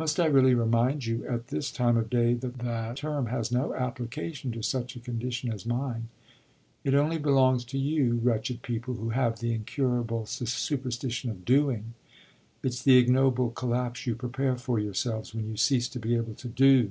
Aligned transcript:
"Must 0.00 0.18
I 0.18 0.26
really 0.26 0.54
remind 0.54 1.06
you 1.06 1.24
at 1.28 1.46
this 1.46 1.70
time 1.70 1.96
of 1.96 2.10
day 2.10 2.34
that 2.34 2.58
that 2.58 2.96
term 2.96 3.26
has 3.26 3.52
no 3.52 3.72
application 3.72 4.50
to 4.50 4.62
such 4.64 4.96
a 4.96 4.98
condition 4.98 5.52
as 5.52 5.64
mine? 5.64 6.08
It 6.82 6.92
only 6.92 7.18
belongs 7.18 7.64
to 7.66 7.78
you 7.78 8.14
wretched 8.16 8.62
people 8.62 8.94
who 8.94 9.10
have 9.10 9.38
the 9.38 9.52
incurable 9.54 10.26
superstition 10.26 11.30
of 11.30 11.44
'doing'; 11.44 11.94
it's 12.64 12.82
the 12.82 12.96
ignoble 12.96 13.50
collapse 13.50 14.08
you 14.08 14.16
prepare 14.16 14.56
for 14.56 14.80
yourselves 14.80 15.36
when 15.36 15.48
you 15.48 15.56
cease 15.56 15.88
to 15.90 16.00
be 16.00 16.16
able 16.16 16.34
to 16.34 16.48
do. 16.48 16.90